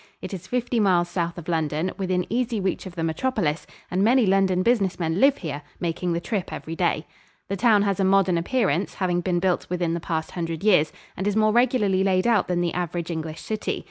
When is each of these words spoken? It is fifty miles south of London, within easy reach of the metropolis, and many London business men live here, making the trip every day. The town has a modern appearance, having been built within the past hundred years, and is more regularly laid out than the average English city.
It 0.19 0.33
is 0.33 0.47
fifty 0.47 0.79
miles 0.79 1.09
south 1.09 1.37
of 1.37 1.47
London, 1.47 1.91
within 1.95 2.25
easy 2.27 2.59
reach 2.59 2.87
of 2.87 2.95
the 2.95 3.03
metropolis, 3.03 3.67
and 3.91 4.03
many 4.03 4.25
London 4.25 4.63
business 4.63 4.99
men 4.99 5.19
live 5.19 5.37
here, 5.37 5.61
making 5.79 6.11
the 6.13 6.19
trip 6.19 6.51
every 6.51 6.75
day. 6.75 7.05
The 7.49 7.55
town 7.55 7.83
has 7.83 7.99
a 7.99 8.03
modern 8.03 8.35
appearance, 8.35 8.95
having 8.95 9.21
been 9.21 9.37
built 9.39 9.67
within 9.69 9.93
the 9.93 9.99
past 9.99 10.31
hundred 10.31 10.63
years, 10.63 10.91
and 11.15 11.27
is 11.27 11.35
more 11.35 11.51
regularly 11.51 12.03
laid 12.03 12.25
out 12.25 12.47
than 12.47 12.61
the 12.61 12.73
average 12.73 13.11
English 13.11 13.41
city. 13.41 13.79